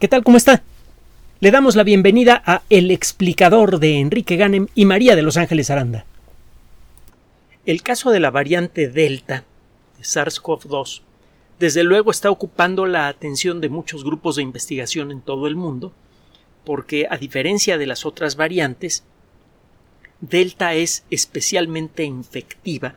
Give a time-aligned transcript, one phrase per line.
[0.00, 0.24] ¿Qué tal?
[0.24, 0.64] ¿Cómo está?
[1.38, 5.70] Le damos la bienvenida a El explicador de Enrique Ganem y María de Los Ángeles
[5.70, 6.04] Aranda.
[7.64, 9.44] El caso de la variante Delta
[9.96, 11.02] de SARS-CoV-2
[11.60, 15.92] desde luego está ocupando la atención de muchos grupos de investigación en todo el mundo,
[16.64, 19.04] porque a diferencia de las otras variantes,
[20.20, 22.96] Delta es especialmente infectiva.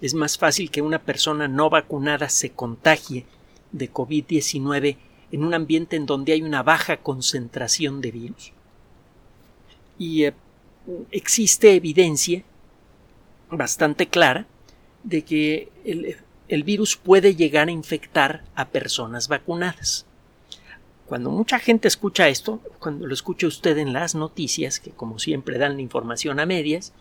[0.00, 3.24] Es más fácil que una persona no vacunada se contagie
[3.70, 4.96] de COVID-19
[5.30, 8.52] en un ambiente en donde hay una baja concentración de virus.
[9.98, 10.34] Y eh,
[11.10, 12.44] existe evidencia
[13.50, 14.46] bastante clara
[15.02, 16.16] de que el,
[16.48, 20.06] el virus puede llegar a infectar a personas vacunadas.
[21.06, 25.58] Cuando mucha gente escucha esto, cuando lo escucha usted en las noticias, que como siempre
[25.58, 26.92] dan la información a medias,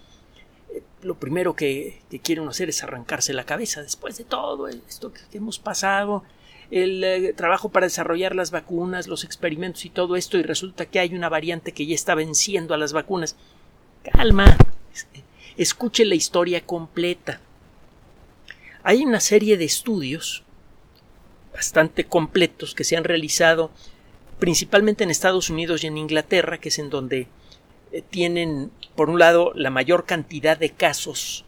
[0.74, 5.38] eh, lo primero que, quieren hacer es arrancarse la cabeza después de todo esto que
[5.38, 6.24] hemos pasado,
[6.72, 11.00] el eh, trabajo para desarrollar las vacunas, los experimentos y todo esto, y resulta que
[11.00, 13.36] hay una variante que ya está venciendo a las vacunas.
[14.04, 14.58] Calma,
[15.56, 17.40] escuche la historia completa.
[18.84, 20.44] Hay una serie de estudios
[21.54, 23.72] bastante completos que se han realizado
[24.40, 27.28] principalmente en Estados Unidos y en Inglaterra, que es en donde
[27.92, 31.46] eh, tienen, por un lado, la mayor cantidad de casos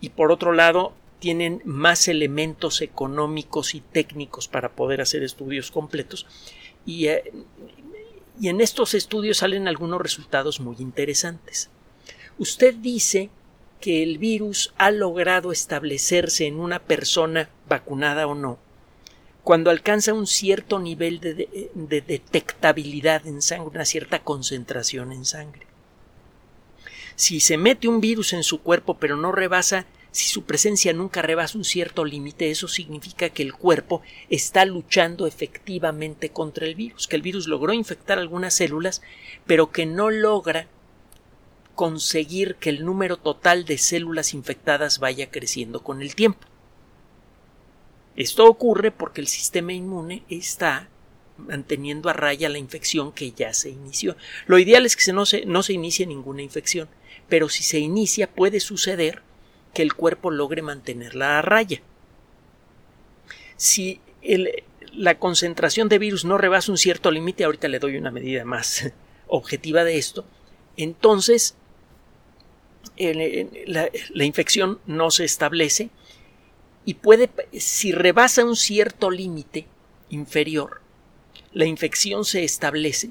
[0.00, 6.26] y por otro lado, tienen más elementos económicos y técnicos para poder hacer estudios completos
[6.84, 7.32] y, eh,
[8.40, 11.70] y en estos estudios salen algunos resultados muy interesantes.
[12.38, 13.30] Usted dice
[13.80, 18.58] que el virus ha logrado establecerse en una persona vacunada o no
[19.42, 21.70] cuando alcanza un cierto nivel de,
[22.06, 25.66] detectabilidad en sangre, una cierta concentración en sangre.
[27.16, 31.22] Si se mete un virus en su cuerpo pero no rebasa, si su presencia nunca
[31.22, 37.06] rebasa un cierto límite, eso significa que el cuerpo está luchando efectivamente contra el virus,
[37.06, 39.02] que el virus logró infectar algunas células,
[39.46, 40.66] pero que no logra
[41.76, 46.46] conseguir que el número total de células infectadas vaya creciendo con el tiempo.
[48.16, 50.88] Esto ocurre porque el sistema inmune está
[51.38, 54.16] manteniendo a raya la infección que ya se inició.
[54.46, 56.88] Lo ideal es que no se, no se inicie ninguna infección,
[57.28, 59.22] pero si se inicia puede suceder
[59.74, 61.80] que el cuerpo logre mantenerla a raya.
[63.56, 64.00] Si
[64.92, 68.90] la concentración de virus no rebasa un cierto límite, ahorita le doy una medida más
[69.28, 70.24] objetiva de esto,
[70.76, 71.56] entonces
[72.96, 75.90] la infección no se establece
[76.84, 79.66] y puede, si rebasa un cierto límite
[80.08, 80.80] inferior,
[81.52, 83.10] la infección se establece,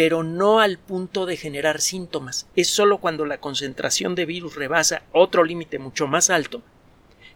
[0.00, 2.46] pero no al punto de generar síntomas.
[2.56, 6.62] Es sólo cuando la concentración de virus rebasa otro límite mucho más alto,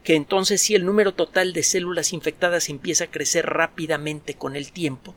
[0.02, 4.72] que entonces si el número total de células infectadas empieza a crecer rápidamente con el
[4.72, 5.14] tiempo,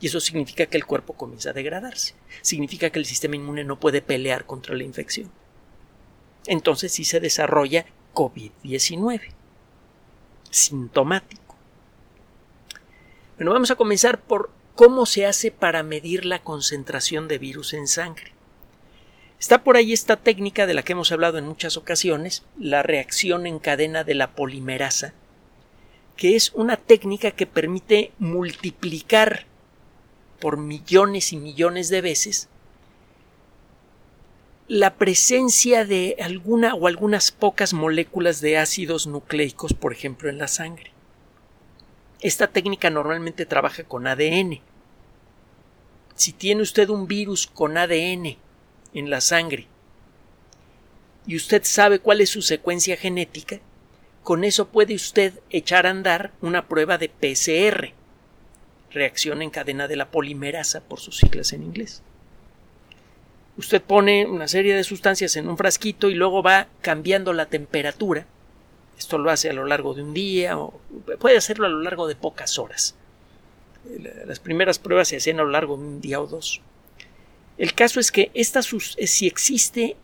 [0.00, 3.78] y eso significa que el cuerpo comienza a degradarse, significa que el sistema inmune no
[3.78, 5.30] puede pelear contra la infección.
[6.46, 7.84] Entonces sí se desarrolla
[8.14, 9.34] COVID-19.
[10.48, 11.54] Sintomático.
[13.36, 17.88] Bueno, vamos a comenzar por cómo se hace para medir la concentración de virus en
[17.88, 18.30] sangre.
[19.40, 23.48] Está por ahí esta técnica de la que hemos hablado en muchas ocasiones, la reacción
[23.48, 25.14] en cadena de la polimerasa,
[26.16, 29.46] que es una técnica que permite multiplicar
[30.38, 32.48] por millones y millones de veces
[34.68, 40.46] la presencia de alguna o algunas pocas moléculas de ácidos nucleicos, por ejemplo, en la
[40.46, 40.92] sangre.
[42.20, 44.60] Esta técnica normalmente trabaja con ADN.
[46.18, 48.36] Si tiene usted un virus con ADN
[48.92, 49.66] en la sangre
[51.26, 53.60] y usted sabe cuál es su secuencia genética,
[54.22, 57.94] con eso puede usted echar a andar una prueba de PCR,
[58.90, 62.02] reacción en cadena de la polimerasa por sus siglas en inglés
[63.58, 68.26] usted pone una serie de sustancias en un frasquito y luego va cambiando la temperatura.
[68.96, 70.80] Esto lo hace a lo largo de un día o
[71.18, 72.94] puede hacerlo a lo largo de pocas horas.
[74.26, 76.60] Las primeras pruebas se hacían a lo largo de un día o dos.
[77.56, 79.96] El caso es que esta, si existe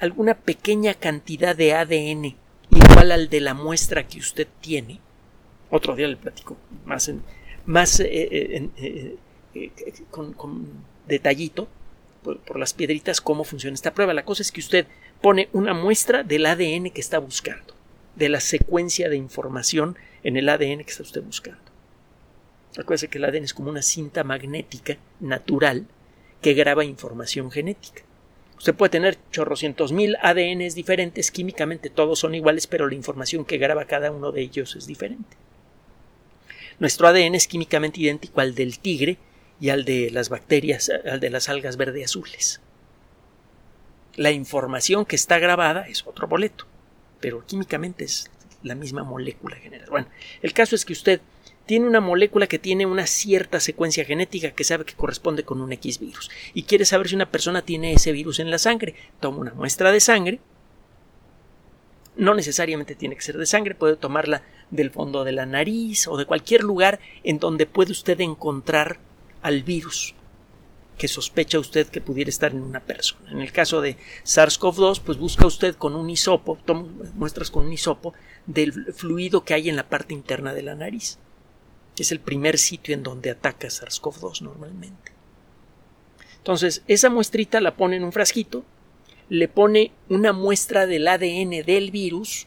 [0.00, 2.36] alguna pequeña cantidad de ADN
[2.70, 5.00] igual al de la muestra que usted tiene,
[5.70, 7.10] otro día le platico más,
[7.66, 9.16] más eh, eh,
[9.54, 9.72] eh,
[10.10, 10.66] con, con
[11.06, 11.68] detallito,
[12.22, 14.14] por, las piedritas cómo funciona esta prueba.
[14.14, 14.86] La cosa es que usted
[15.20, 17.74] pone una muestra del ADN que está buscando,
[18.16, 21.61] de la secuencia de información en el ADN que está usted buscando.
[22.78, 25.86] Acuérdese que el ADN es como una cinta magnética natural
[26.40, 28.02] que graba información genética.
[28.56, 33.58] Usted puede tener chorrocientos mil ADNs diferentes, químicamente todos son iguales, pero la información que
[33.58, 35.36] graba cada uno de ellos es diferente.
[36.78, 39.18] Nuestro ADN es químicamente idéntico al del tigre
[39.60, 42.60] y al de las bacterias, al de las algas verde azules.
[44.16, 46.66] La información que está grabada es otro boleto,
[47.20, 48.30] pero químicamente es
[48.62, 49.88] la misma molécula general.
[49.90, 50.08] Bueno,
[50.40, 51.20] el caso es que usted
[51.66, 55.72] tiene una molécula que tiene una cierta secuencia genética que sabe que corresponde con un
[55.72, 58.94] X virus y quiere saber si una persona tiene ese virus en la sangre.
[59.20, 60.40] Toma una muestra de sangre.
[62.16, 66.16] No necesariamente tiene que ser de sangre, puede tomarla del fondo de la nariz o
[66.16, 68.98] de cualquier lugar en donde puede usted encontrar
[69.40, 70.14] al virus
[70.98, 73.30] que sospecha usted que pudiera estar en una persona.
[73.30, 77.72] En el caso de SARS-CoV-2, pues busca usted con un hisopo, toma muestras con un
[77.72, 78.14] hisopo
[78.46, 81.18] del fluido que hay en la parte interna de la nariz.
[81.98, 85.12] Es el primer sitio en donde ataca SARS-CoV-2 normalmente.
[86.38, 88.64] Entonces, esa muestrita la pone en un frasquito,
[89.28, 92.46] le pone una muestra del ADN del virus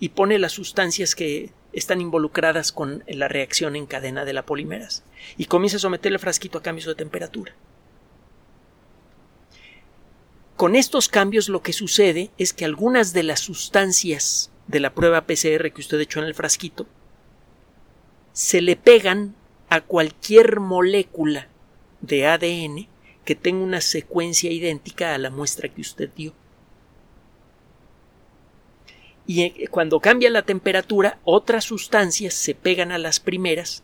[0.00, 5.04] y pone las sustancias que están involucradas con la reacción en cadena de la polimeras
[5.36, 7.54] y comienza a someter el frasquito a cambios de temperatura.
[10.56, 15.26] Con estos cambios lo que sucede es que algunas de las sustancias de la prueba
[15.26, 16.86] PCR que usted echó en el frasquito
[18.36, 19.34] se le pegan
[19.70, 21.48] a cualquier molécula
[22.02, 22.86] de ADN
[23.24, 26.34] que tenga una secuencia idéntica a la muestra que usted dio.
[29.26, 33.82] Y eh, cuando cambia la temperatura, otras sustancias se pegan a las primeras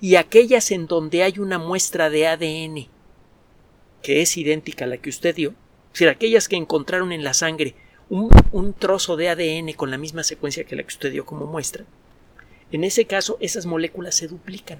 [0.00, 2.88] y aquellas en donde hay una muestra de ADN
[4.02, 7.34] que es idéntica a la que usted dio, es decir, aquellas que encontraron en la
[7.34, 7.74] sangre
[8.08, 11.44] un, un trozo de ADN con la misma secuencia que la que usted dio como
[11.44, 11.84] muestra,
[12.72, 14.78] en ese caso esas moléculas se duplican.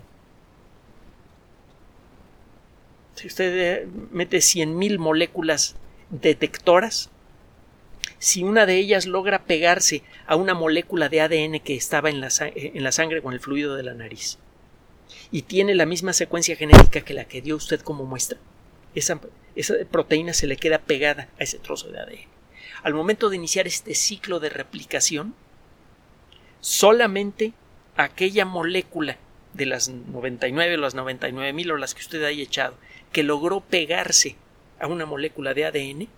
[3.14, 5.76] Si usted eh, mete 100.000 moléculas
[6.10, 7.10] detectoras,
[8.18, 12.28] si una de ellas logra pegarse a una molécula de ADN que estaba en la,
[12.28, 14.38] eh, en la sangre con el fluido de la nariz
[15.30, 18.38] y tiene la misma secuencia genética que la que dio usted como muestra,
[18.94, 19.20] esa,
[19.56, 22.28] esa proteína se le queda pegada a ese trozo de ADN.
[22.82, 25.34] Al momento de iniciar este ciclo de replicación,
[26.60, 27.52] solamente
[27.98, 29.18] aquella molécula
[29.52, 32.76] de las 99 o las 99 mil o las que usted haya echado
[33.12, 34.36] que logró pegarse
[34.78, 36.08] a una molécula de ADN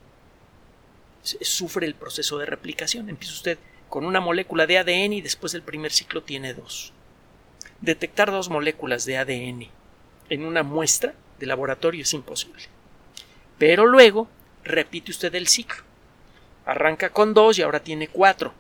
[1.23, 3.09] sufre el proceso de replicación.
[3.09, 6.93] Empieza usted con una molécula de ADN y después del primer ciclo tiene dos.
[7.81, 9.69] Detectar dos moléculas de ADN
[10.29, 12.63] en una muestra de laboratorio es imposible.
[13.59, 14.29] Pero luego
[14.65, 15.83] repite usted el ciclo.
[16.67, 18.53] Arranca con dos y ahora tiene cuatro.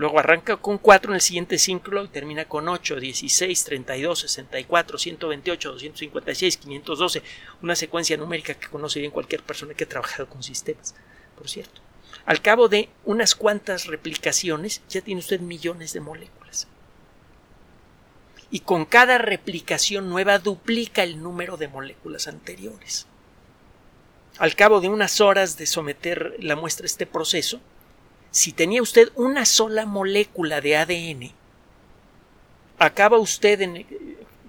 [0.00, 4.96] Luego arranca con 4 en el siguiente ciclo y termina con 8, 16, 32, 64,
[4.96, 7.22] 128, 256, 512,
[7.60, 10.94] una secuencia numérica que conoce bien cualquier persona que ha trabajado con sistemas
[11.36, 11.82] por cierto.
[12.24, 16.66] Al cabo de unas cuantas replicaciones ya tiene usted millones de moléculas.
[18.50, 23.06] Y con cada replicación nueva duplica el número de moléculas anteriores.
[24.38, 27.60] Al cabo de unas horas de someter la muestra a este proceso,
[28.30, 31.32] si tenía usted una sola molécula de ADN,
[32.78, 33.84] acaba usted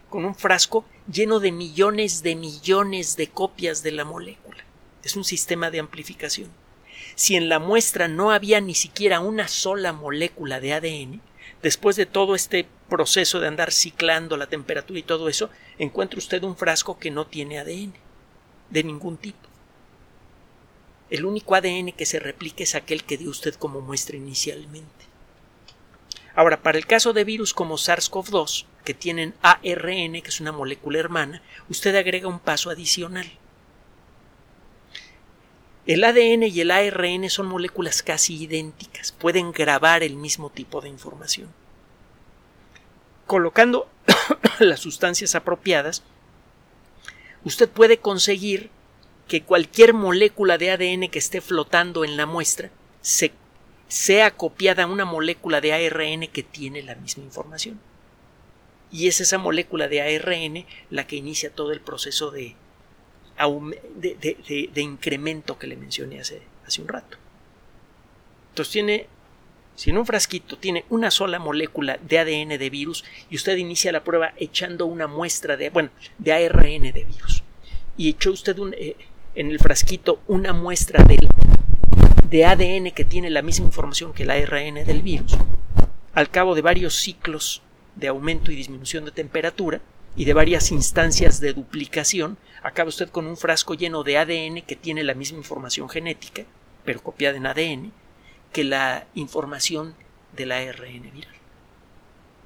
[0.09, 4.63] con un frasco lleno de millones de millones de copias de la molécula.
[5.03, 6.49] Es un sistema de amplificación
[7.15, 11.21] si en la muestra no había ni siquiera una sola molécula de ADN,
[11.61, 16.43] después de todo este proceso de andar ciclando la temperatura y todo eso, encuentra usted
[16.43, 17.93] un frasco que no tiene ADN
[18.69, 19.50] de ningún tipo.
[21.11, 25.05] El único ADN que se replica es aquel que dio usted como muestra inicialmente.
[26.33, 30.99] Ahora, para el caso de virus como SARS-CoV-2, que tienen ARN, que es una molécula
[30.99, 33.29] hermana, usted agrega un paso adicional.
[35.85, 40.87] El ADN y el ARN son moléculas casi idénticas, pueden grabar el mismo tipo de
[40.87, 41.49] información.
[43.27, 43.89] Colocando
[44.59, 46.03] las sustancias apropiadas,
[47.43, 48.69] usted puede conseguir
[49.31, 52.69] que cualquier molécula de ADN que esté flotando en la muestra
[53.87, 57.79] sea copiada a una molécula de ARN que tiene la misma información.
[58.91, 62.57] Y es esa molécula de ARN la que inicia todo el proceso de
[63.95, 67.15] de, incremento que le mencioné hace, hace un rato.
[68.49, 69.07] Entonces tiene,
[69.77, 73.93] si en un frasquito tiene una sola molécula de ADN de virus y usted inicia
[73.93, 77.43] la prueba echando una muestra de, bueno, de ARN de virus
[77.97, 78.95] y echó usted eh,
[79.35, 84.85] en el frasquito una muestra de, ADN que tiene la misma información que el ARN
[84.85, 85.37] del virus,
[86.13, 87.61] al cabo de varios ciclos
[87.95, 89.81] de aumento y disminución de temperatura,
[90.15, 94.75] y de varias instancias de duplicación, acaba usted con un frasco lleno de ADN que
[94.75, 96.43] tiene la misma información genética,
[96.83, 97.93] pero copiada en ADN,
[98.51, 99.95] que la información
[100.35, 101.35] del ARN viral.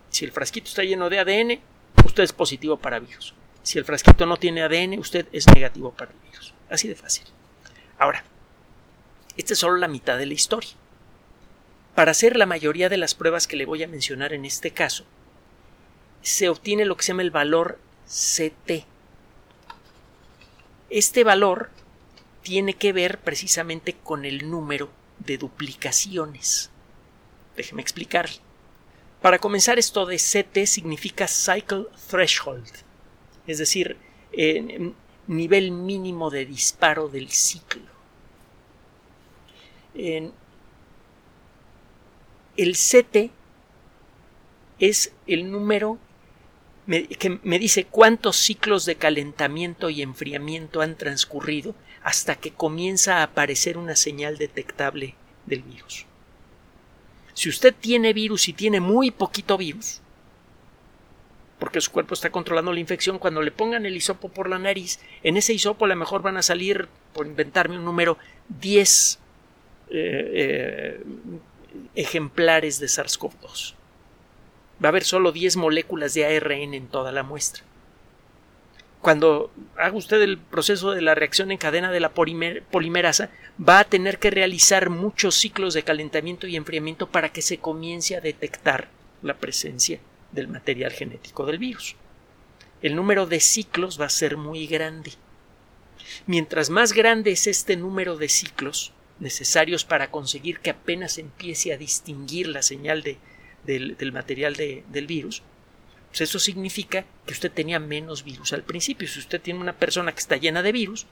[0.10, 1.60] Si el frasquito está lleno de ADN,
[2.06, 3.34] usted es positivo para virus.
[3.64, 6.55] Si el frasquito no tiene ADN, usted es negativo para el virus.
[6.84, 7.26] De fácil.
[7.98, 8.24] Ahora,
[9.38, 10.72] esta es solo la mitad de la historia.
[11.96, 15.06] Para hacer la mayoría de las pruebas que le voy a mencionar en este caso,
[16.22, 18.86] se obtiene lo que se llama el valor CT.
[20.90, 21.70] Este valor
[22.44, 24.90] tiene que ver precisamente con el número
[25.20, 26.70] de duplicaciones.
[27.56, 28.40] Déjeme explicarle.
[29.22, 32.70] Para comenzar, esto de CT significa Cycle Threshold,
[33.48, 33.98] es decir,
[35.28, 37.96] nivel mínimo de disparo del ciclo.
[39.96, 40.34] el
[42.74, 43.32] CT
[44.80, 45.98] es el número
[46.86, 53.24] que me dice cuántos ciclos de calentamiento y enfriamiento han transcurrido hasta que comienza a
[53.24, 55.16] aparecer una señal detectable
[55.48, 56.06] del virus.
[57.34, 60.02] Si usted tiene virus y tiene muy poquito virus,
[61.60, 65.00] porque su cuerpo está controlando la infección, cuando le pongan el hisopo por la nariz,
[65.24, 68.18] en ese hisopo a lo mejor van a salir, por inventarme un número,
[68.60, 69.20] 10
[69.90, 71.04] eh, eh,
[71.96, 73.74] ejemplares de SARS-CoV-2.
[74.84, 77.64] Va a haber solo 10 moléculas de ARN en toda la muestra.
[79.02, 83.84] Cuando haga usted el proceso de la reacción en cadena de la polimerasa, va a
[83.84, 88.90] tener que realizar muchos ciclos de calentamiento y enfriamiento para que se comience a detectar
[89.22, 90.00] la presencia
[90.36, 91.96] del material genético del virus.
[92.82, 95.14] El número de ciclos va a ser muy grande.
[96.28, 101.78] Mientras más grande es este número de ciclos necesarios para conseguir que apenas empiece a
[101.78, 103.18] distinguir la señal de,
[103.66, 105.42] del, material del virus,
[106.10, 109.08] pues eso significa que usted tenía menos virus al principio.
[109.08, 111.08] Si usted tiene una persona que está llena de virus,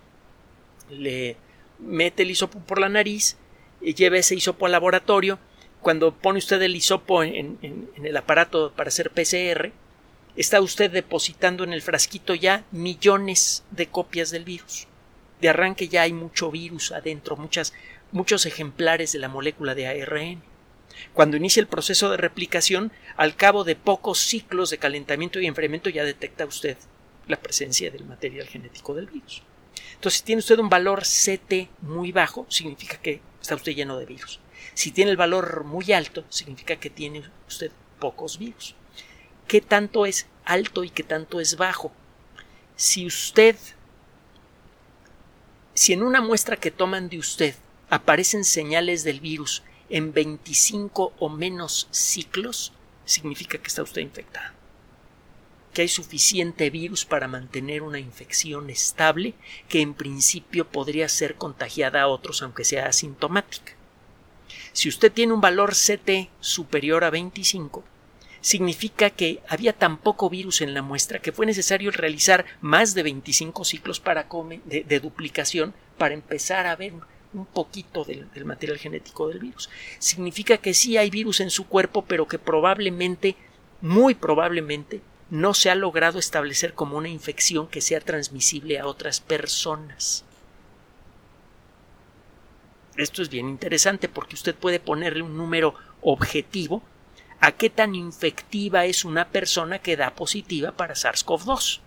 [0.90, 1.38] le
[1.80, 3.38] mete el hisopo por la nariz,
[3.82, 5.40] lleva ese hisopo al laboratorio,
[5.84, 9.72] cuando pone usted el hisopo en, en, el aparato para hacer PCR,
[10.36, 14.88] está usted depositando en el frasquito ya millones de copias del virus.
[15.42, 17.74] De arranque ya hay mucho virus adentro, muchas,
[18.12, 20.42] muchos ejemplares de la molécula de ARN.
[21.14, 25.90] Cuando inicia el proceso de replicación, al cabo de pocos ciclos de calentamiento y enfriamiento
[25.90, 26.78] ya detecta usted
[27.28, 29.44] la presencia del material genético del virus.
[29.96, 34.06] Entonces, si tiene usted un valor CT muy bajo, significa que está usted lleno de
[34.06, 34.40] virus.
[34.74, 38.76] Si tiene el valor muy alto, significa que tiene usted pocos virus.
[39.48, 41.92] ¿Qué tanto es alto y qué tanto es bajo?
[42.76, 43.56] Si usted,
[45.74, 47.56] si en una muestra que toman de usted
[47.90, 52.74] aparecen señales del virus en 25 o menos ciclos,
[53.06, 54.54] significa que está usted infectado.
[55.74, 59.36] Que hay suficiente virus para mantener una infección estable
[59.70, 63.74] que en principio podría ser contagiada a otros aunque sea asintomática.
[64.74, 67.84] Si usted tiene un valor CT superior a 25,
[68.42, 73.04] significa que había tan poco virus en la muestra que fue necesario realizar más de
[73.04, 74.28] 25 ciclos para
[74.66, 76.94] de, duplicación para empezar a ver
[77.34, 79.70] un poquito del, material genético del virus.
[80.00, 83.36] Significa que sí hay virus en su cuerpo, pero que probablemente,
[83.80, 89.20] muy probablemente, no se ha logrado establecer como una infección que sea transmisible a otras
[89.20, 90.26] personas.
[92.98, 96.84] Esto es bien interesante porque usted puede ponerle un número objetivo
[97.40, 101.80] a qué tan infectiva es una persona que da positiva para SARS-CoV-2.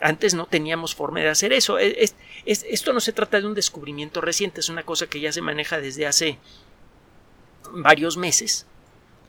[0.00, 1.78] Antes no teníamos forma de hacer eso.
[1.78, 5.78] esto no se trata de un descubrimiento reciente, es una cosa que ya se maneja
[5.78, 6.38] desde hace
[7.72, 8.66] varios meses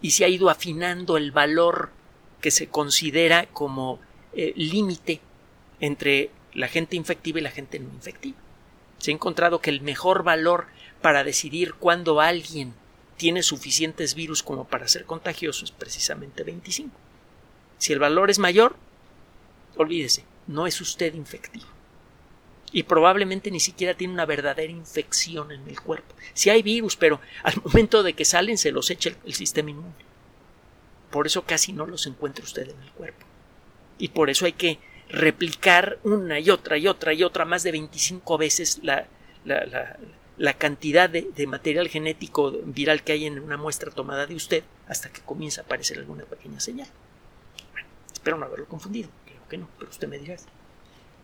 [0.01, 1.91] y se ha ido afinando el valor
[2.41, 3.99] que se considera como
[4.33, 5.19] eh, límite
[5.79, 8.37] entre la gente infectiva y la gente no infectiva.
[8.99, 10.67] Se ha encontrado que el mejor valor
[11.01, 12.73] para decidir cuándo alguien
[13.17, 16.89] tiene suficientes virus como para ser contagioso es precisamente 25.
[17.77, 18.75] Si el valor es mayor,
[19.75, 21.67] olvídese, no es usted infectivo.
[22.71, 26.15] Y probablemente ni siquiera tiene una verdadera infección en el cuerpo.
[26.33, 29.93] Si hay virus, pero al momento de que salen se los echa el, sistema inmune.
[31.09, 33.25] Por eso casi no los encuentra usted en el cuerpo.
[33.97, 34.79] Y por eso hay que
[35.09, 39.07] replicar una y otra y otra y otra más de 25 veces la,
[39.43, 44.63] la, cantidad de, de, material genético viral que hay en una muestra tomada de usted
[44.87, 46.87] hasta que comienza a aparecer alguna pequeña señal.
[47.71, 49.09] Bueno, espero no haberlo confundido
[49.49, 50.37] que no, pero usted me dirá,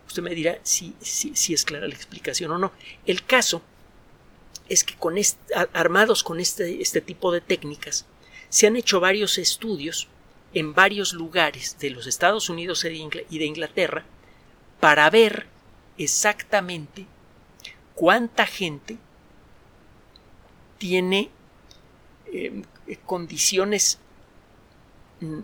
[0.06, 2.72] usted me dirá si, si, es clara la explicación o no.
[3.06, 3.62] El caso
[4.68, 5.14] es que con
[5.72, 8.04] armados con este, este tipo de técnicas,
[8.48, 10.08] se han hecho varios estudios
[10.56, 14.06] en varios lugares de los Estados Unidos y de Inglaterra
[14.80, 15.48] para ver
[15.98, 17.04] exactamente
[17.94, 18.96] cuánta gente
[20.78, 21.28] tiene
[22.32, 22.62] eh,
[23.04, 23.98] condiciones
[25.20, 25.40] mm,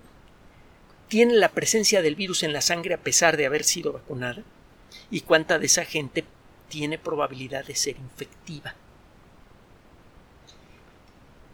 [1.08, 4.42] tiene la presencia del virus en la sangre a pesar de haber sido vacunada
[5.10, 6.24] y cuánta de esa gente
[6.70, 8.74] tiene probabilidad de ser infectiva.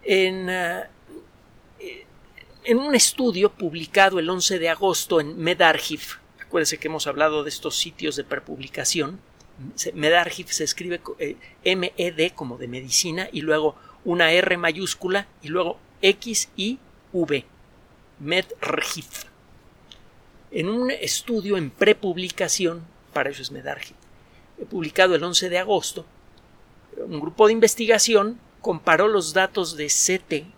[0.04, 0.88] En, ah,
[1.80, 2.06] eh,
[2.68, 6.02] en un estudio publicado el 11 de agosto en MedArchive,
[6.38, 9.20] acuérdense que hemos hablado de estos sitios de prepublicación,
[9.94, 15.78] MedArchive se escribe eh, M-E-D como de medicina y luego una R mayúscula y luego
[16.02, 16.78] X y
[17.14, 17.46] V.
[20.50, 22.84] En un estudio en prepublicación,
[23.14, 23.98] para eso es MedArchive,
[24.68, 26.04] publicado el 11 de agosto,
[26.98, 30.57] un grupo de investigación comparó los datos de CT,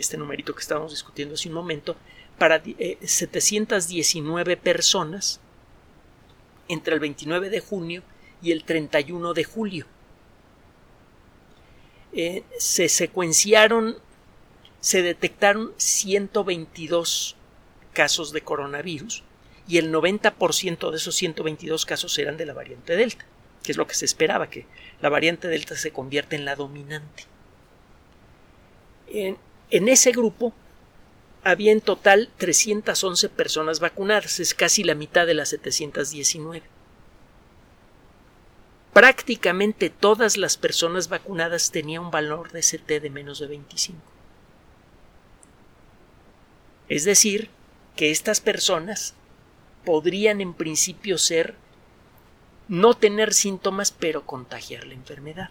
[0.00, 1.96] este numerito que estábamos discutiendo hace un momento,
[2.38, 5.40] para 719 eh, personas
[6.68, 8.02] entre el 29 de junio
[8.42, 9.86] y el 31 de julio.
[12.12, 13.98] Eh, se secuenciaron,
[14.80, 17.36] se detectaron 122
[17.92, 19.22] casos de coronavirus
[19.68, 23.24] y el 90% de esos 122 casos eran de la variante Delta,
[23.62, 24.66] que es lo que se esperaba, que
[25.00, 27.24] la variante Delta se convierta en la dominante.
[29.70, 30.52] En ese grupo
[31.42, 36.62] había en total 311 personas vacunadas, es casi la mitad de las 719
[38.92, 43.98] prácticamente todas las personas vacunadas tenían un valor de CT de menos de 25.
[46.88, 47.50] Es decir,
[47.96, 49.14] que estas personas
[49.84, 51.54] podrían en principio ser
[52.68, 55.50] no tener síntomas pero contagiar la enfermedad.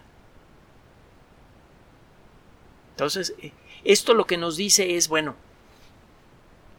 [2.92, 3.52] Entonces, eh,
[3.84, 5.36] esto lo que nos dice es, bueno,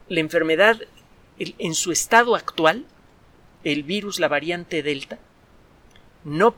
[0.08, 0.82] la enfermedad
[1.38, 2.86] en su estado actual,
[3.64, 5.20] el virus, la variante Delta,
[6.24, 6.56] no,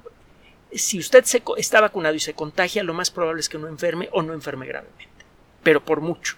[0.74, 4.10] si usted se, está vacunado y se contagia, lo más probable es que no enferme
[4.12, 5.08] o no enferme gravemente,
[5.62, 6.36] pero por mucho.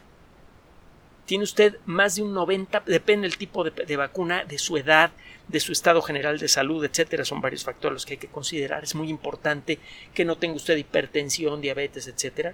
[1.25, 5.11] Tiene usted más de un 90, depende del tipo de, vacuna, de su edad,
[5.47, 7.25] de su estado general de salud, etcétera.
[7.25, 8.83] Son varios factores los que hay que considerar.
[8.83, 9.79] Es muy importante
[10.13, 12.53] que no tenga usted hipertensión, diabetes, etcétera.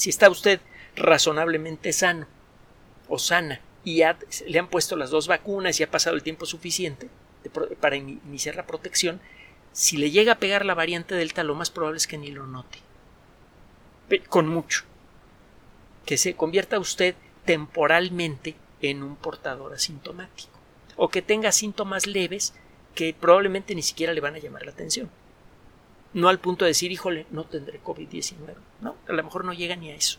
[0.00, 0.60] Si está usted
[0.96, 2.26] razonablemente sano
[3.06, 4.02] o sana y
[4.46, 7.10] le han puesto las dos vacunas y ha pasado el tiempo suficiente
[7.82, 9.20] para iniciar la protección,
[9.72, 12.46] si le llega a pegar la variante Delta, lo más probable es que ni lo
[12.46, 12.78] note.
[14.30, 14.84] Con mucho.
[16.06, 20.58] Que se convierta usted temporalmente en un portador asintomático.
[20.96, 22.54] O que tenga síntomas leves
[22.94, 25.10] que probablemente ni siquiera le van a llamar la atención.
[26.12, 28.54] No al punto de decir, híjole, no tendré COVID-19.
[28.80, 30.18] No, a lo mejor no llega ni a eso.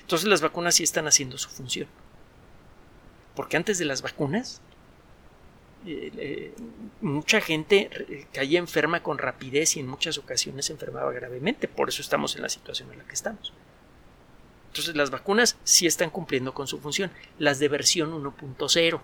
[0.00, 1.88] Entonces las vacunas sí están haciendo su función.
[3.34, 4.62] Porque antes de las vacunas,
[5.84, 6.54] eh, eh,
[7.02, 11.68] mucha gente eh, caía enferma con rapidez y en muchas ocasiones se enfermaba gravemente.
[11.68, 13.52] Por eso estamos en la situación en la que estamos.
[14.68, 17.10] Entonces las vacunas sí están cumpliendo con su función.
[17.38, 19.00] Las de versión 1.0.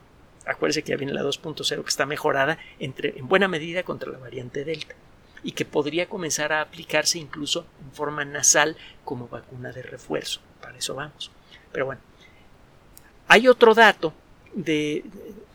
[0.47, 4.19] Acuérdese que ya viene la 2.0 que está mejorada entre, en buena medida contra la
[4.19, 4.95] variante Delta
[5.43, 10.41] y que podría comenzar a aplicarse incluso en forma nasal como vacuna de refuerzo.
[10.61, 11.31] Para eso vamos.
[11.73, 12.01] Pero bueno,
[13.29, 14.13] hay otro dato
[14.55, 15.05] de,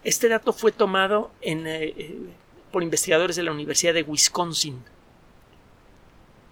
[0.03, 2.19] este dato fue tomado eh, eh,
[2.71, 4.83] por investigadores de la Universidad de Wisconsin,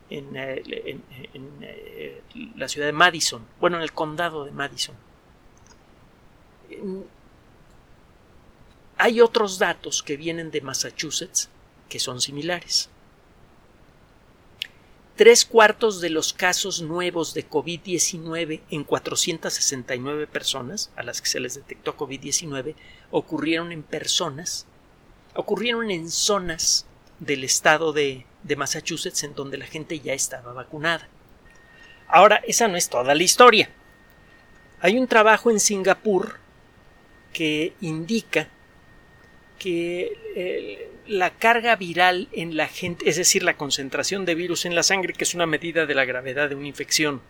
[0.10, 2.22] en, eh,
[2.56, 4.96] la ciudad de Madison, bueno, en el condado de Madison.
[8.98, 11.50] Hay otros datos que vienen de Massachusetts
[11.90, 12.90] que son similares.
[15.16, 21.40] Tres cuartos de los casos nuevos de COVID-19 en 469 personas a las que se
[21.40, 22.76] les detectó COVID-19
[23.12, 24.68] ocurrieron en personas,
[25.34, 26.86] ocurrieron en zonas
[27.20, 31.08] del estado de, de Massachusetts en donde la gente ya estaba vacunada.
[32.10, 33.70] Ahora, esa no es toda la historia.
[34.82, 36.40] Hay un trabajo en Singapur
[37.32, 38.50] que indica
[39.58, 44.76] que eh, la carga viral en la gente, es decir, la concentración de virus en
[44.76, 47.22] la sangre, que es una medida de la gravedad de una infección,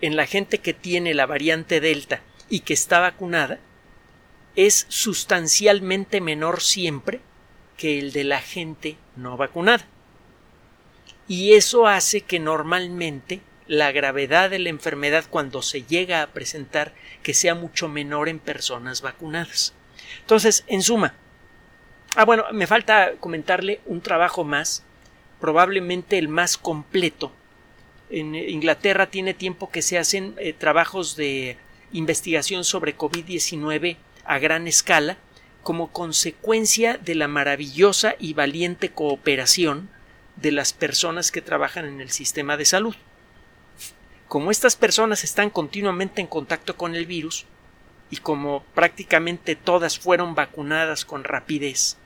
[0.00, 3.58] en la gente que tiene la variante Delta y que está vacunada,
[4.56, 7.20] es sustancialmente menor siempre
[7.76, 9.86] que el de la gente no vacunada.
[11.26, 16.94] Y eso hace que normalmente la gravedad de la enfermedad cuando se llega a presentar
[17.22, 19.72] que sea mucho menor en personas vacunadas.
[20.20, 21.14] Entonces, en suma,
[22.14, 24.82] ah, bueno, me falta comentarle un trabajo más,
[25.40, 27.32] probablemente el más completo.
[28.10, 31.56] En Inglaterra tiene tiempo que se hacen eh, trabajos de
[31.92, 35.16] investigación sobre COVID-19 a gran escala
[35.62, 39.88] como consecuencia de la maravillosa y valiente cooperación
[40.36, 42.94] de las personas que trabajan en el sistema de salud
[44.34, 47.46] como estas personas están continuamente en contacto con el virus
[48.10, 51.96] y como prácticamente todas fueron vacunadas con rapidez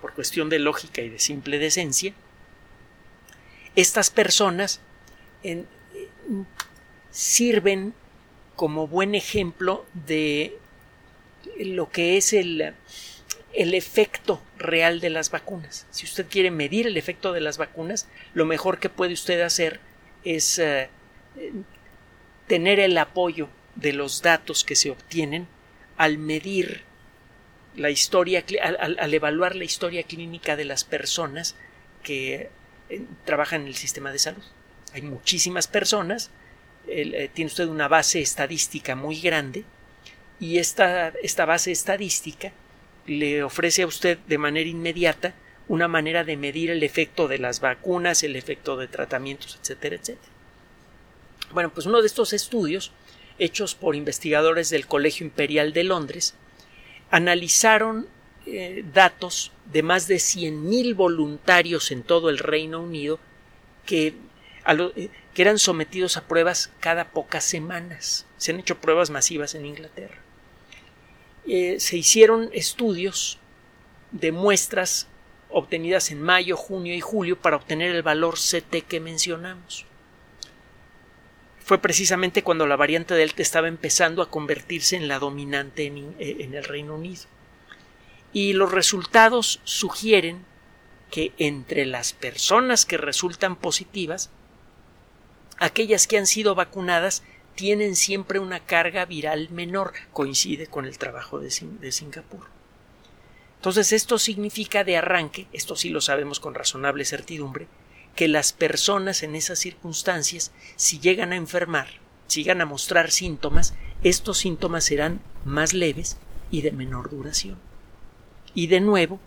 [0.00, 2.12] por cuestión de lógica y de simple decencia,
[3.76, 4.80] estas personas
[7.10, 7.94] sirven
[8.56, 10.58] como buen ejemplo de
[11.60, 12.74] lo que es el,
[13.52, 15.86] el efecto real de las vacunas.
[15.90, 19.80] Si usted quiere medir el efecto de las vacunas, lo mejor que puede usted hacer
[20.24, 20.88] es eh,
[22.46, 25.46] tener el apoyo de los datos que se obtienen
[25.96, 26.82] al medir
[27.78, 28.44] la historia,
[28.80, 31.54] al, evaluar la historia clínica de las personas
[32.02, 32.50] que
[32.90, 34.42] eh, trabajan en el sistema de salud.
[34.92, 36.30] Hay muchísimas personas,
[36.88, 39.64] eh, tiene usted una base estadística muy grande
[40.40, 42.52] y esta, esta base estadística
[43.06, 45.34] le ofrece a usted de manera inmediata
[45.68, 50.32] una manera de medir el efecto de las vacunas, el efecto de tratamientos, etcétera, etcétera.
[51.52, 52.90] Bueno, pues uno de estos estudios,
[53.38, 56.34] hechos por investigadores del Colegio Imperial de Londres,
[57.10, 58.08] analizaron
[58.46, 63.18] eh, datos de más de 100.000 voluntarios en todo el Reino Unido
[63.84, 64.14] que,
[64.66, 68.26] eh, que eran sometidos a pruebas cada pocas semanas.
[68.36, 70.16] Se han hecho pruebas masivas en Inglaterra.
[71.46, 73.38] Eh, se hicieron estudios
[74.12, 75.06] de muestras
[75.50, 79.86] obtenidas en mayo, junio y julio para obtener el valor CT que mencionamos.
[81.68, 86.36] Fue precisamente cuando la variante Delta estaba empezando a convertirse en la dominante en, eh,
[86.40, 87.24] en el Reino Unido.
[88.32, 90.46] Y los resultados sugieren
[91.10, 94.30] que entre las personas que resultan positivas,
[95.58, 97.22] aquellas que han sido vacunadas
[97.54, 102.46] tienen siempre una carga viral menor, coincide con el trabajo de, Singapur.
[103.56, 107.68] Entonces esto significa de arranque, esto sí lo sabemos con razonable certidumbre,
[108.18, 111.86] que las personas en esas circunstancias, si llegan a enfermar,
[112.26, 116.16] si llegan a mostrar síntomas, estos síntomas serán más leves
[116.50, 117.58] y de menor duración.
[118.56, 119.20] Y de nuevo,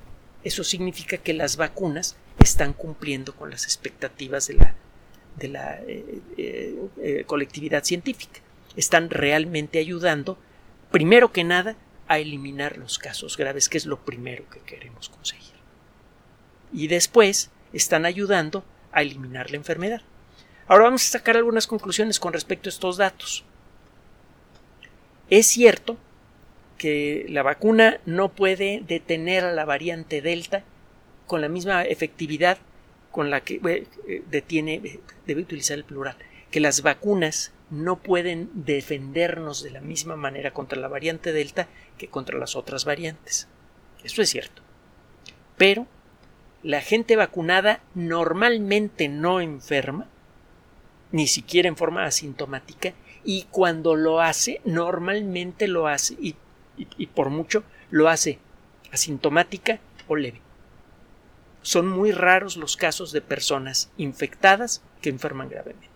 [0.44, 4.76] eso significa que las vacunas están cumpliendo con las expectativas de la
[5.38, 8.42] de la eh, eh, eh, colectividad científica.
[8.76, 10.38] Están realmente ayudando,
[10.92, 11.78] primero que nada,
[12.10, 15.56] a eliminar los casos graves, que es lo primero que queremos conseguir.
[16.74, 20.02] Y después están ayudando a eliminar la enfermedad.
[20.68, 23.44] Ahora vamos a sacar algunas conclusiones con respecto a estos datos.
[25.30, 25.98] Es cierto
[26.78, 30.64] que la vacuna no puede detener a la variante Delta
[31.28, 32.58] con la misma efectividad
[33.12, 33.60] con la que
[34.08, 36.18] eh, detiene, eh, debe utilizar el plural,
[36.50, 42.08] que las vacunas no pueden defendernos de la misma manera contra la variante Delta que
[42.08, 43.48] contra las otras variantes.
[44.04, 44.62] Esto es cierto.
[45.58, 45.88] Pero
[46.64, 50.08] la gente vacunada normalmente no enferma,
[51.12, 52.94] ni siquiera en forma asintomática,
[53.24, 56.36] y cuando lo hace, normalmente lo hace, y,
[56.78, 58.40] y por mucho, lo hace
[58.92, 60.42] asintomática o leve
[61.62, 65.88] son muy raros los casos de personas infectadas que enferman gravemente.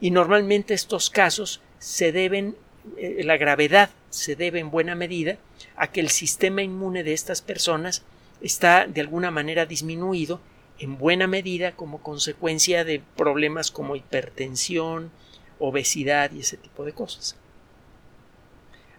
[0.00, 2.56] Y normalmente estos casos se deben,
[2.96, 5.36] eh, la gravedad se debe en buena medida
[5.76, 8.02] a que el sistema inmune de estas personas
[8.40, 10.40] está de alguna manera disminuido
[10.78, 15.10] en buena medida como consecuencia de problemas como hipertensión,
[15.58, 17.36] obesidad y ese tipo de cosas.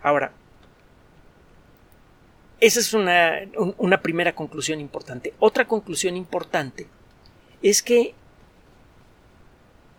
[0.03, 0.31] Ahora,
[2.61, 5.33] esa es una, primera conclusión importante.
[5.39, 6.87] Otra conclusión importante
[7.63, 8.13] es que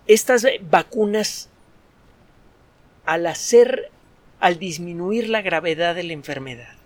[0.07, 1.49] estas vacunas,
[3.05, 3.91] al hacer,
[4.39, 6.77] al disminuir la gravedad de la enfermedad,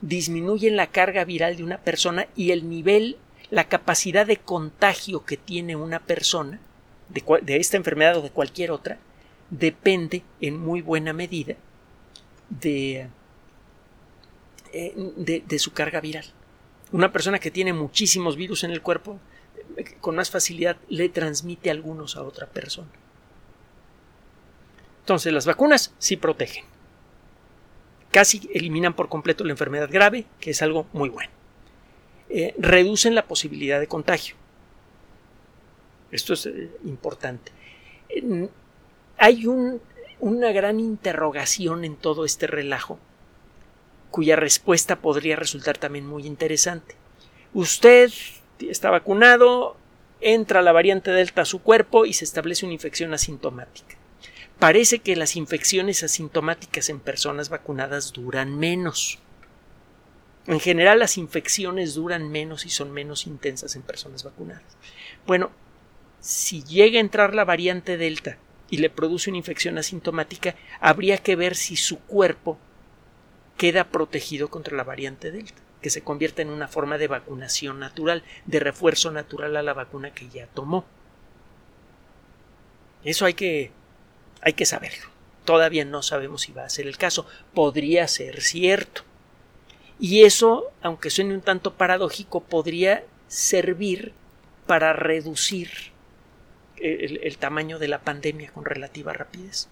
[0.00, 3.16] disminuyen la carga viral de una persona y el nivel,
[3.50, 6.60] la capacidad de contagio que tiene una persona
[7.08, 8.98] de, de esta enfermedad o de cualquier otra,
[9.50, 11.56] depende en muy buena medida
[12.48, 13.08] de
[14.72, 16.24] eh, de, su carga viral.
[16.92, 19.18] Una persona que tiene muchísimos virus en el cuerpo,
[19.76, 22.88] eh, con más facilidad le transmite algunos a otra persona.
[25.00, 26.64] Entonces, las vacunas sí protegen.
[28.10, 31.30] Casi eliminan por completo la enfermedad grave, que es algo muy bueno.
[32.28, 34.36] Eh, reducen la posibilidad de contagio.
[36.10, 36.48] Esto es
[36.84, 37.52] importante.
[39.16, 42.98] hay una gran interrogación en todo este relajo
[44.10, 46.96] cuya respuesta podría resultar también muy interesante.
[47.54, 48.10] Usted
[48.58, 49.76] está vacunado,
[50.20, 53.96] entra la variante Delta a su cuerpo y se establece una infección asintomática.
[54.60, 59.18] Parece que las infecciones asintomáticas en personas vacunadas duran menos.
[60.46, 64.62] En general las infecciones duran menos y son menos intensas en personas vacunadas.
[65.26, 65.50] Bueno,
[66.20, 68.36] si llega a entrar la variante Delta
[68.68, 72.58] y le produce una infección asintomática, habría que ver si su cuerpo
[73.56, 78.24] queda protegido contra la variante Delta, que se convierta en una forma de vacunación natural,
[78.44, 80.84] de refuerzo natural a la vacuna que ya tomó.
[83.04, 83.72] Eso hay que,
[84.42, 85.08] hay que saberlo.
[85.44, 87.26] Todavía no sabemos si va a ser el caso.
[87.54, 89.02] Podría ser cierto.
[89.98, 94.12] Y eso, aunque suene un tanto paradójico, podría servir
[94.66, 95.70] para reducir
[96.80, 99.68] el, tamaño de la pandemia con relativa rapidez.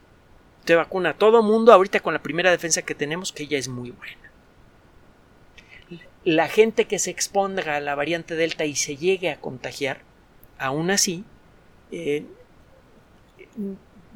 [0.65, 3.69] Te vacuna a todo mundo ahorita con la primera defensa que tenemos, que ya es
[3.69, 4.31] muy buena.
[6.25, 10.03] La gente que se exponga a la variante Delta y se llegue a contagiar,
[10.59, 11.25] aún así,
[11.91, 12.27] eh,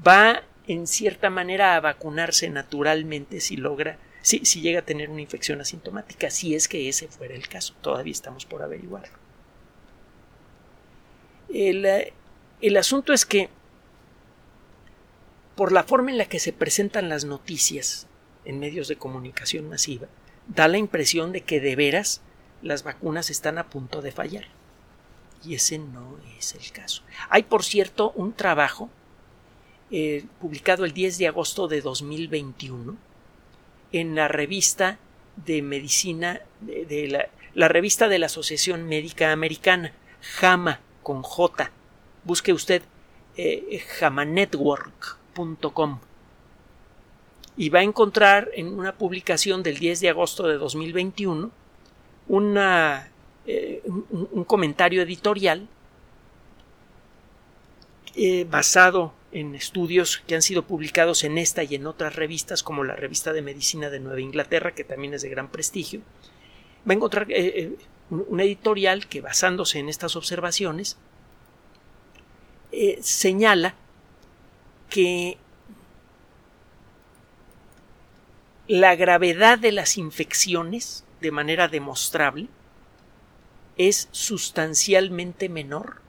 [0.07, 5.21] va en cierta manera a vacunarse naturalmente si logra, si, si llega a tener una
[5.21, 7.75] infección asintomática, si es que ese fuera el caso.
[7.81, 9.17] Todavía estamos por averiguarlo.
[11.53, 11.87] El,
[12.61, 13.49] el asunto es que,
[15.57, 18.07] por la forma en la que se presentan las noticias
[18.45, 20.09] en medios de comunicación masiva,
[20.49, 22.23] da la impresión de que de veras
[22.63, 24.47] las vacunas están a punto de fallar.
[25.45, 27.03] Y ese no es el caso.
[27.29, 28.89] Hay, por cierto, un trabajo
[29.93, 32.97] eh, publicado el 10 de agosto de 2021
[33.93, 34.99] en la revista
[35.37, 39.93] de medicina de, la, revista de la Asociación Médica Americana,
[40.41, 41.71] JAMA con J,
[42.25, 42.83] busque usted
[43.37, 45.99] eh, jamanetwork.com
[47.57, 51.51] y va a encontrar en una publicación del 10 de agosto de 2021
[52.29, 53.09] una,
[53.47, 55.69] eh, un, comentario editorial
[58.15, 62.85] eh, basado en estudios que han sido publicados en esta y en otras revistas como
[62.85, 66.01] la revista de medicina de Nueva Inglaterra que también es de gran prestigio
[66.89, 67.27] va a encontrar
[68.11, 70.99] un editorial que basándose en estas observaciones
[72.73, 73.75] eh, señala
[74.89, 75.39] que
[78.69, 82.49] la gravedad de las infecciones, de manera demostrable,
[83.77, 86.02] es sustancialmente menor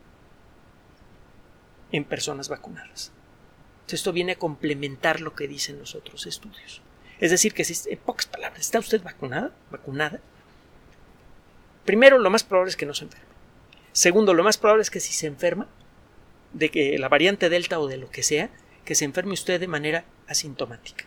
[1.94, 3.14] en personas vacunadas.
[3.88, 6.82] Esto viene a complementar lo que dicen los otros estudios.
[7.20, 9.52] Es decir, que si, en pocas palabras, ¿está usted vacunada?
[9.70, 10.20] ¿Vacunada?
[11.86, 13.28] Primero, lo más probable es que no se enferme.
[13.92, 15.68] Segundo, lo más probable es que si se enferma,
[16.54, 18.50] de que la variante Delta o de lo que sea,
[18.84, 21.06] que se enferme usted de manera asintomática.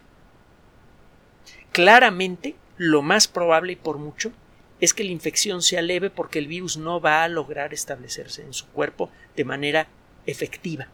[1.72, 4.33] Claramente, lo más probable y por mucho
[4.81, 8.53] es que la infección sea leve porque el virus no va a lograr establecerse en
[8.53, 9.88] su cuerpo de manera
[10.26, 10.88] efectiva.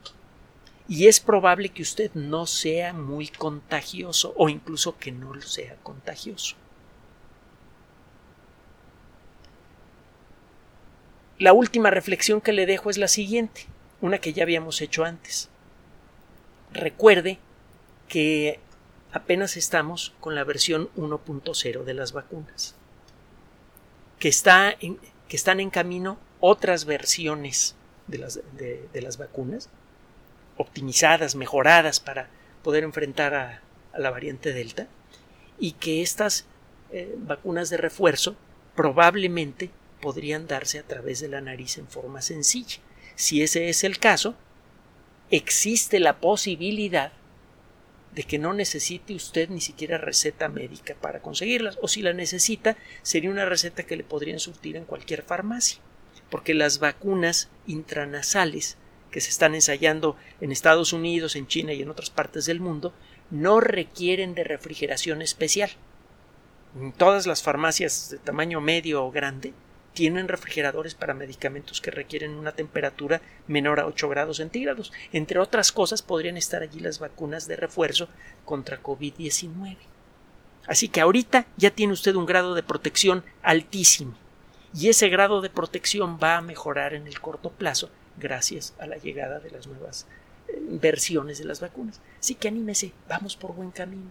[0.88, 6.56] Y es probable que usted no sea muy contagioso o incluso que no sea contagioso.
[11.38, 13.66] La última reflexión que le dejo es la siguiente
[14.02, 15.48] una que ya habíamos hecho antes.
[16.72, 17.38] Recuerde
[18.08, 18.58] que
[19.12, 22.74] apenas estamos con la versión 1.0 de las vacunas,
[24.18, 29.68] que, está que están en camino otras versiones de las, de, las vacunas,
[30.56, 32.28] optimizadas, mejoradas para
[32.62, 33.62] poder enfrentar a,
[33.96, 34.88] la variante Delta,
[35.58, 36.46] y que estas
[36.90, 38.36] eh, vacunas de refuerzo
[38.74, 42.78] probablemente podrían darse a través de la nariz en forma sencilla.
[43.14, 44.34] Si ese es el caso,
[45.30, 47.12] existe la posibilidad
[48.14, 52.76] de que no necesite usted ni siquiera receta médica para conseguirlas, o si la necesita,
[53.02, 55.78] sería una receta que le podrían surtir en cualquier farmacia,
[56.32, 58.78] porque las vacunas intranasales
[59.10, 62.94] que se están ensayando en Estados Unidos, en China y en otras partes del mundo,
[63.30, 65.72] no requieren de refrigeración especial.
[66.96, 69.52] Todas las farmacias de tamaño medio o grande
[69.92, 74.90] tienen refrigeradores para medicamentos que requieren una temperatura menor a 8 grados centígrados.
[75.12, 78.08] Entre otras cosas, podrían estar allí las vacunas de refuerzo
[78.46, 79.76] contra COVID-19.
[80.66, 84.16] Así que ahorita ya tiene usted un grado de protección altísimo.
[84.74, 88.96] Y ese grado de protección va a mejorar en el corto plazo gracias a la
[88.96, 90.06] llegada de las nuevas
[90.48, 92.00] eh, versiones de las vacunas.
[92.18, 94.10] Así que anímese, vamos por buen camino.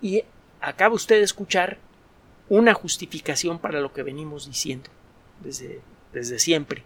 [0.00, 0.24] Y
[0.60, 1.78] acaba usted de escuchar
[2.48, 4.90] una justificación para lo que venimos diciendo
[5.40, 5.80] desde,
[6.12, 6.82] desde siempre.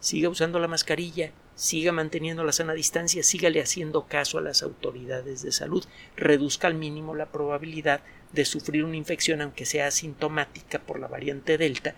[0.00, 5.42] Siga usando la mascarilla, siga manteniendo la sana distancia, sígale haciendo caso a las autoridades
[5.42, 5.84] de salud,
[6.16, 8.00] reduzca al mínimo la probabilidad
[8.32, 11.94] de sufrir una infección aunque sea asintomática por la variante Delta,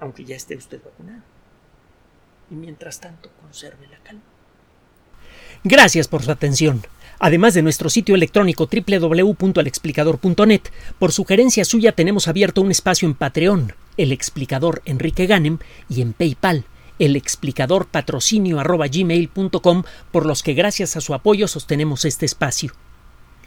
[0.00, 1.22] aunque ya esté usted vacunado.
[2.50, 4.22] Y mientras tanto, conserve la calma.
[5.64, 6.82] Gracias por su atención
[7.22, 10.62] además de nuestro sitio electrónico www.alexplicador.net.
[10.98, 16.14] Por sugerencia suya tenemos abierto un espacio en Patreon, el explicador Enrique Ganem, y en
[16.14, 16.64] PayPal,
[16.98, 22.72] elexplicadorpatrocinio.gmail.com por los que gracias a su apoyo sostenemos este espacio.